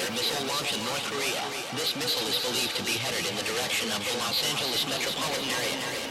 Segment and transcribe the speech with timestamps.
[0.00, 1.42] nuclear missile launch in North Korea.
[1.72, 5.48] This missile is believed to be headed in the direction of the Los Angeles metropolitan
[5.50, 6.09] area.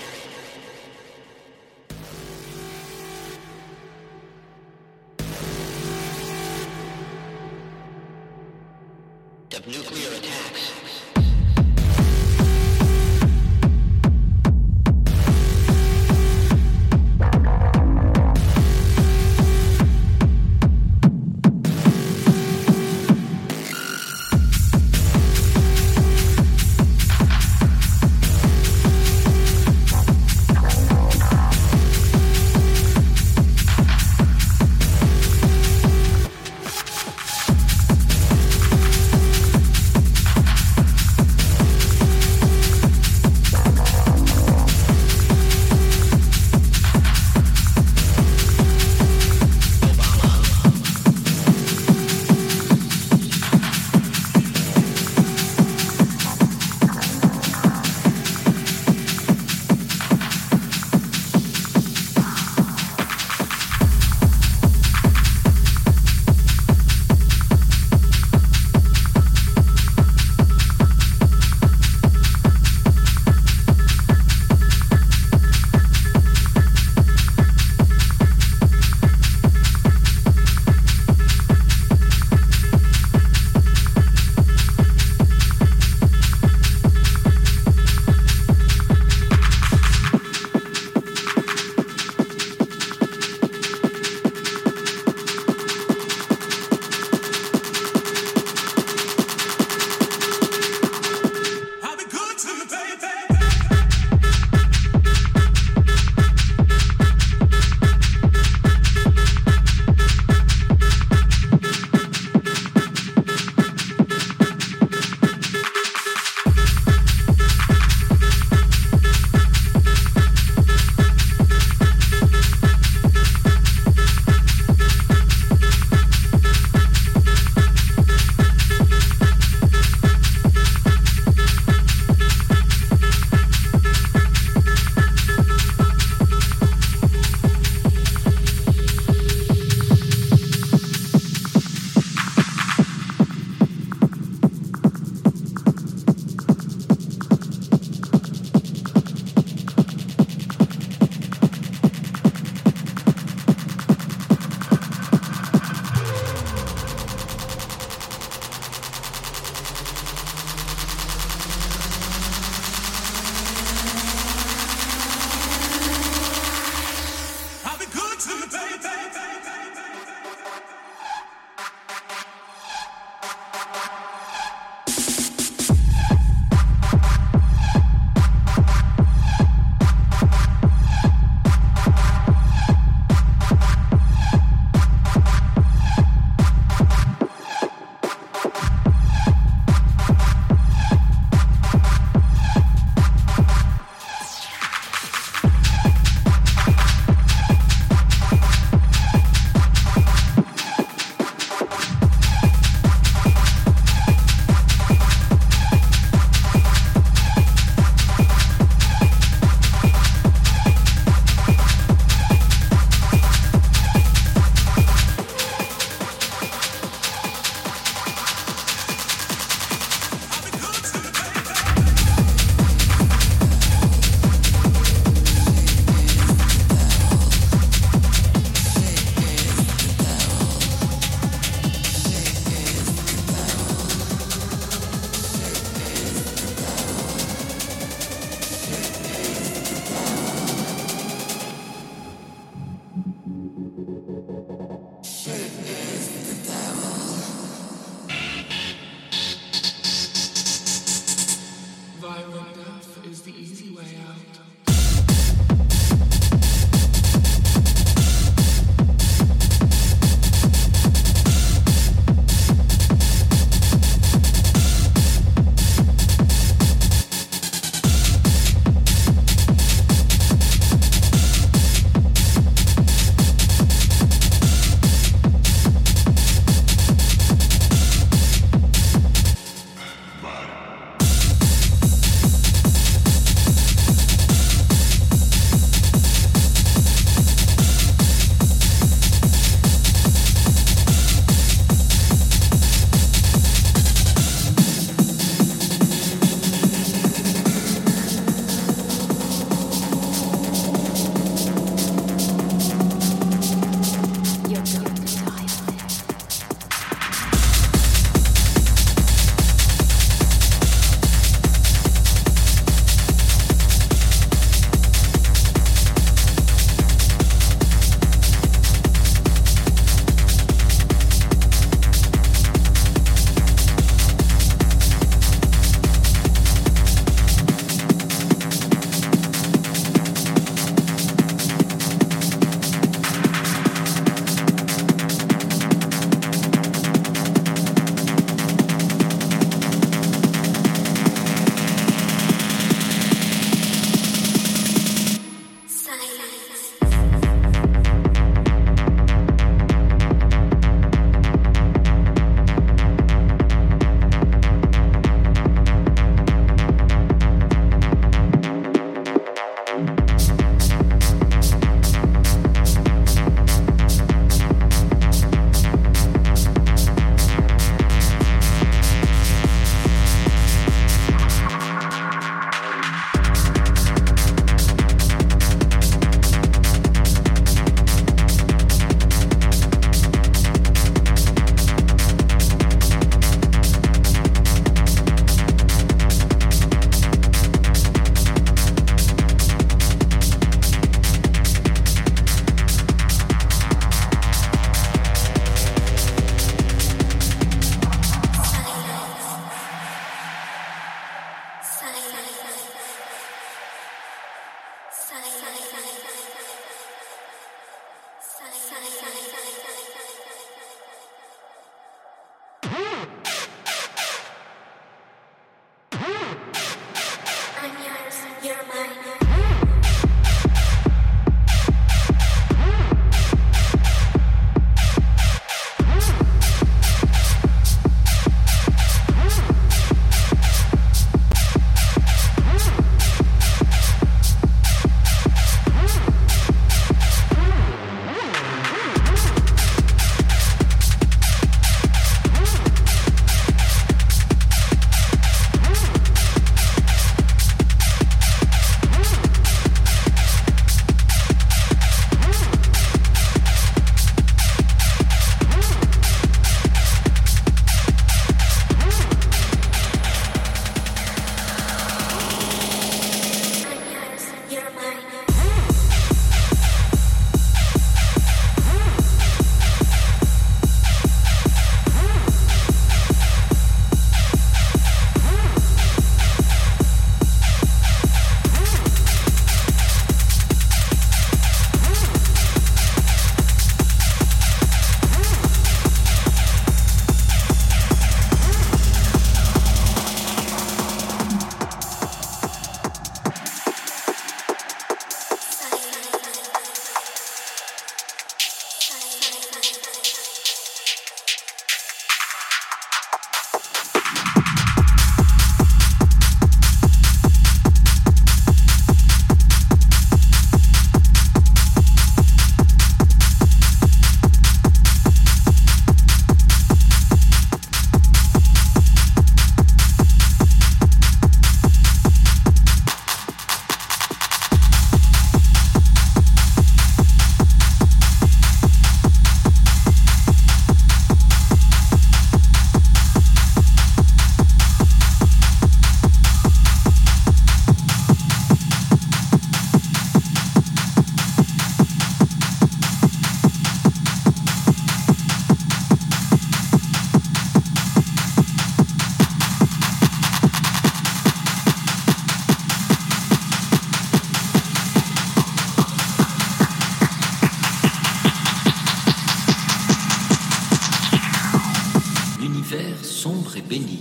[563.01, 563.97] Sombre et béni.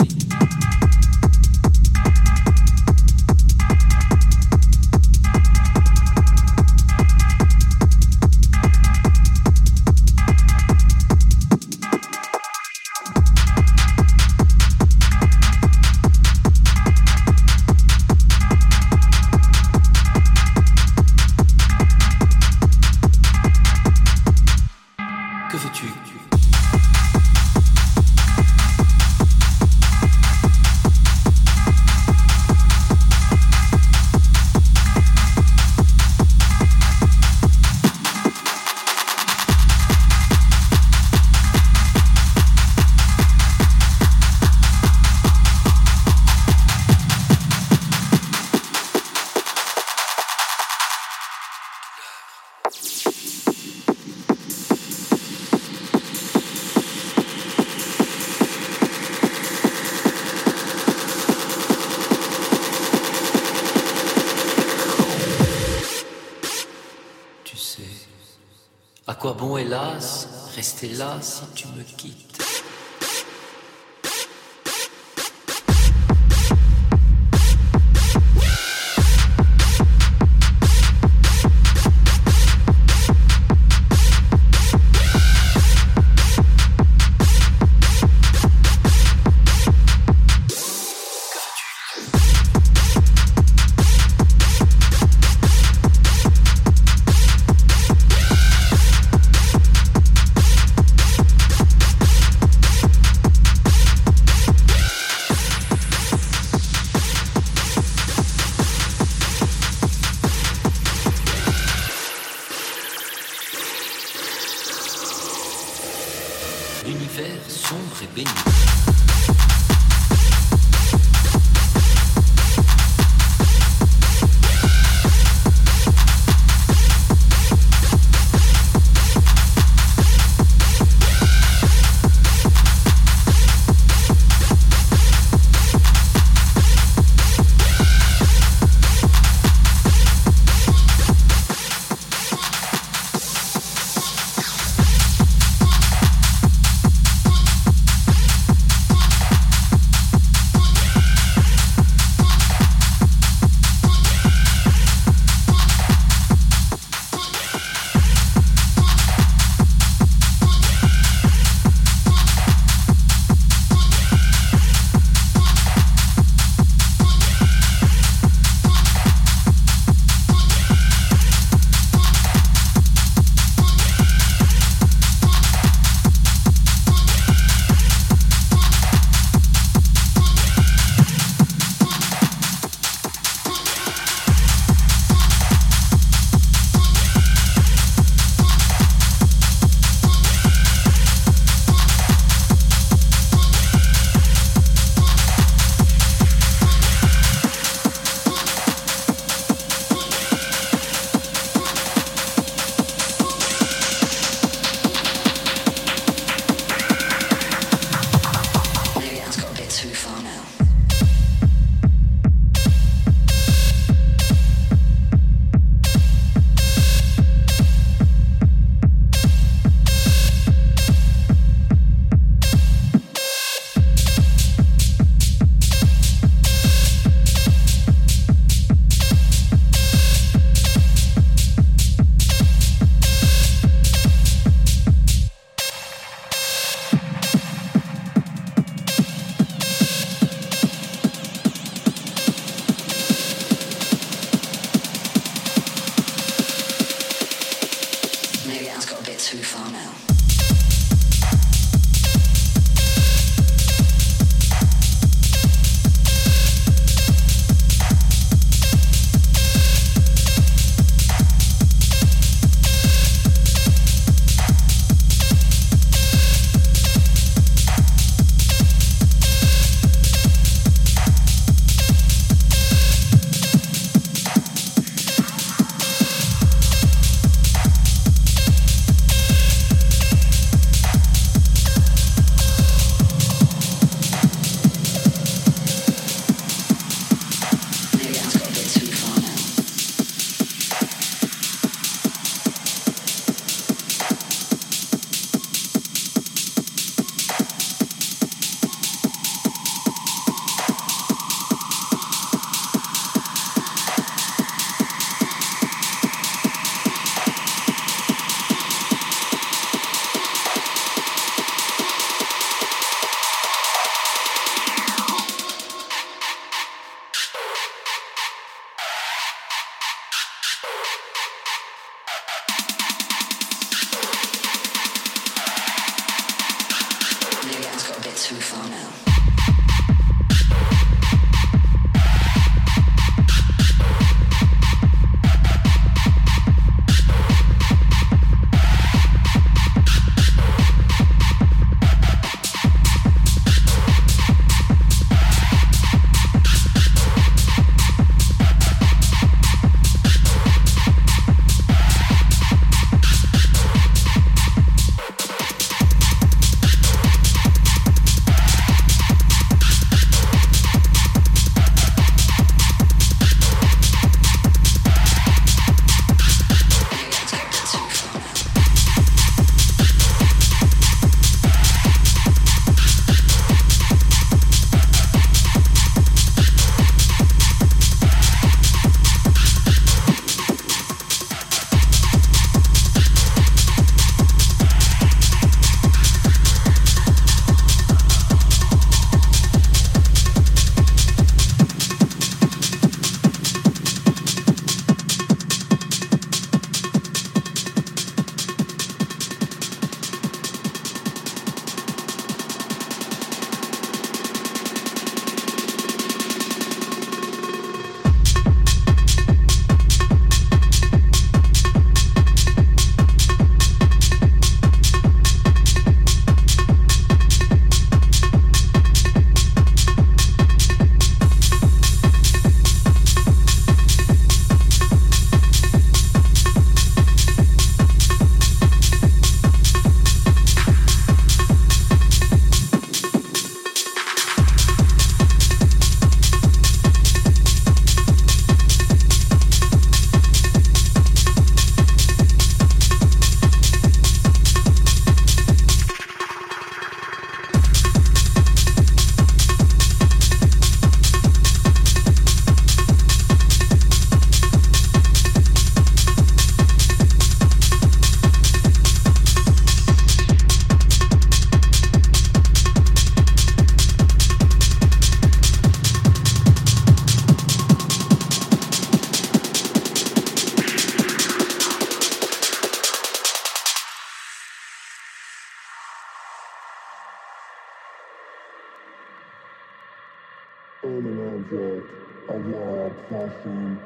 [481.07, 481.91] an object
[482.29, 483.81] of your obsession.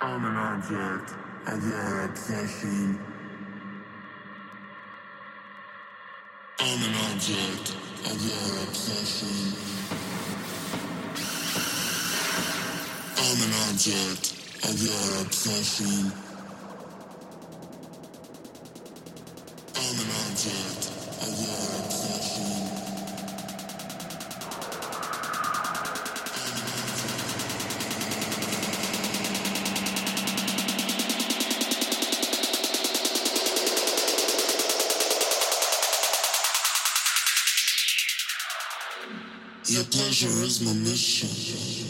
[0.00, 1.14] I'm an object
[1.46, 3.00] of your obsession.
[6.60, 7.74] I'm an object
[8.06, 9.54] of your obsession.
[13.16, 16.12] I'm an object of your obsession.
[19.74, 20.90] I'm an object
[21.22, 22.57] of your obsession.
[40.60, 41.87] my mission.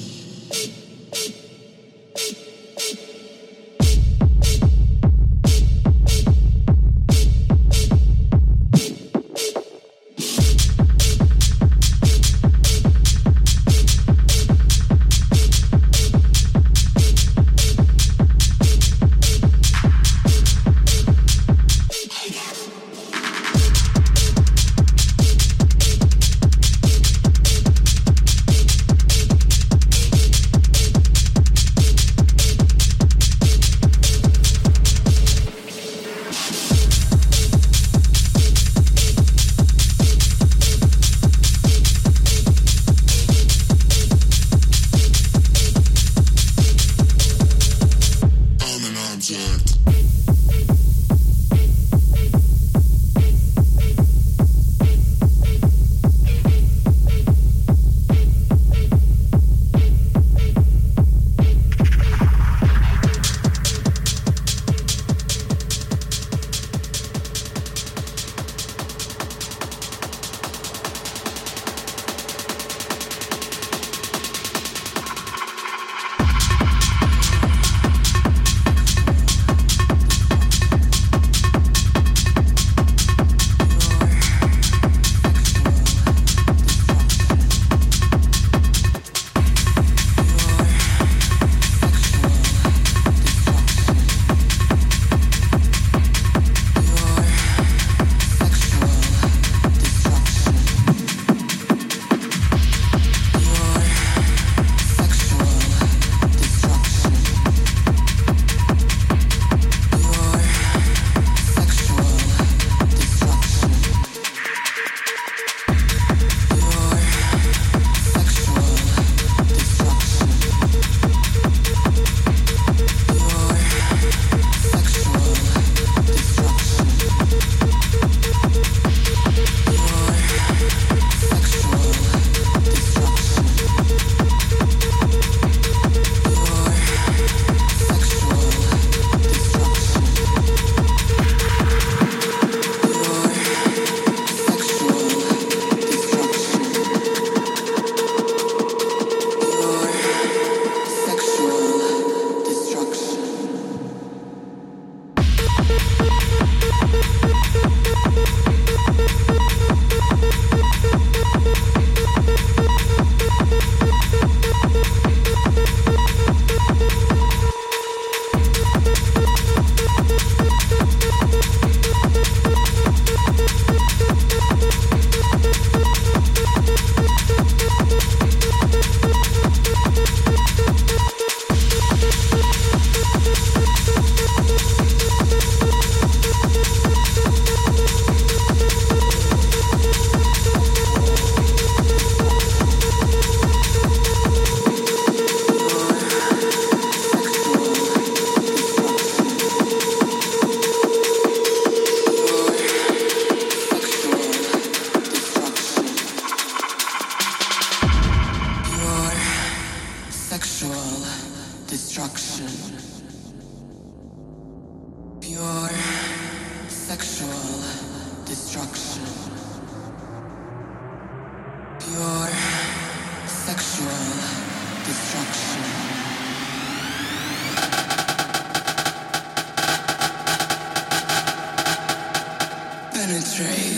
[233.38, 233.77] strange.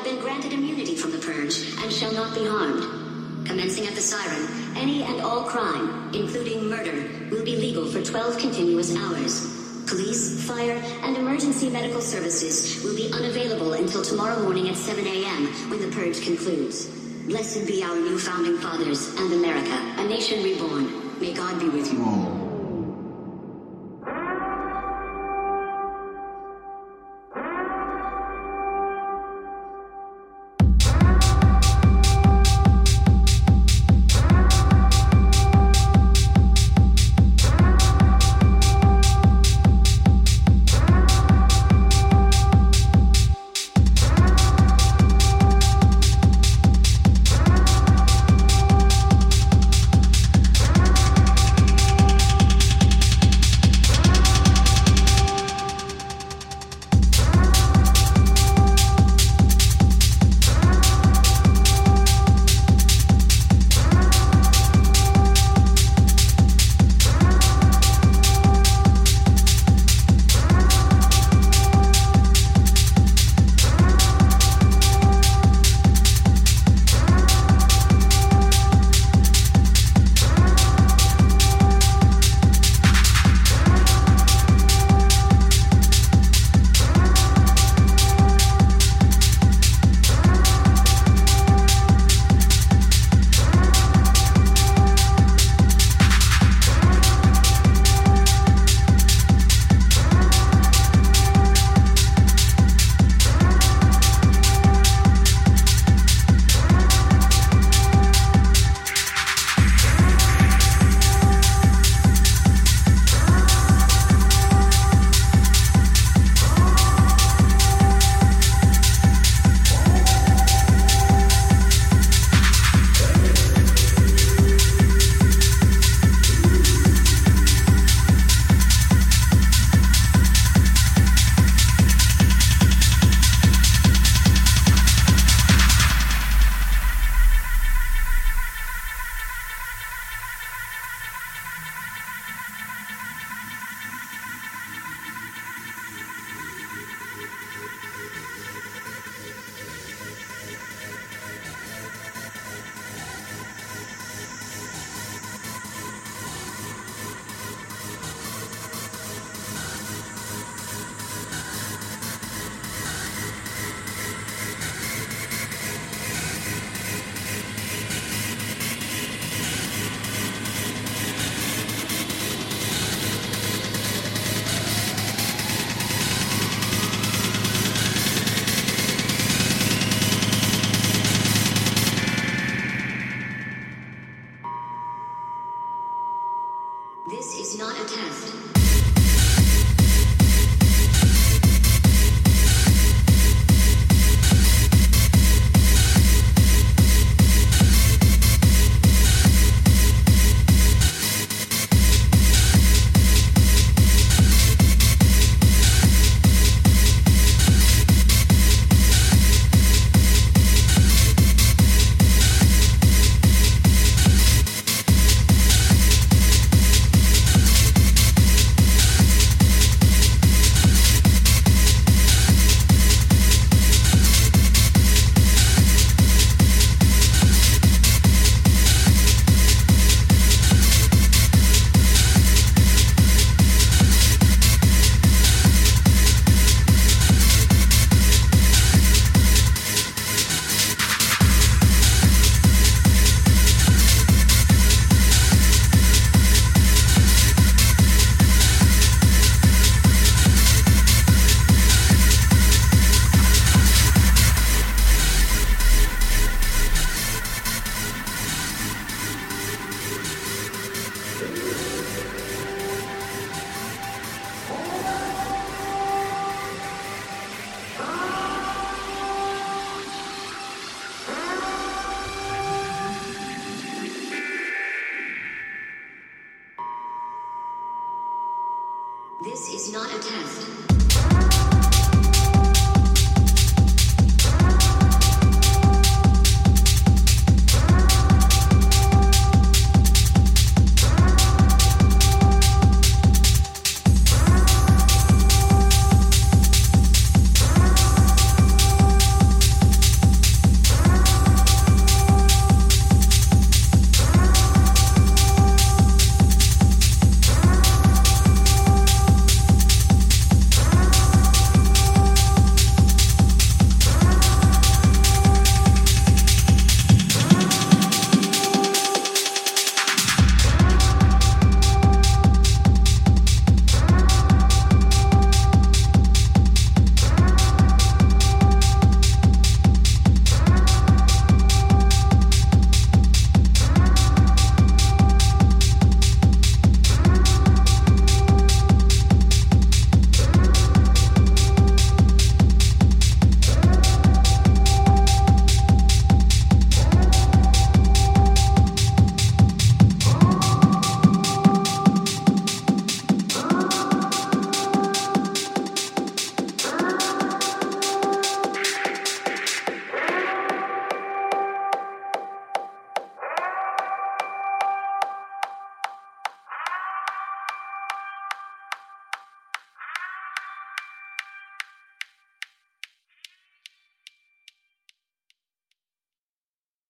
[0.00, 3.46] have been granted immunity from the purge and shall not be harmed.
[3.46, 8.38] Commencing at the siren, any and all crime, including murder, will be legal for 12
[8.38, 9.84] continuous hours.
[9.86, 15.46] Police, fire, and emergency medical services will be unavailable until tomorrow morning at 7 a.m.
[15.68, 16.86] when the purge concludes.
[17.26, 21.20] Blessed be our new founding fathers and America, a nation reborn.
[21.20, 22.39] May God be with you all.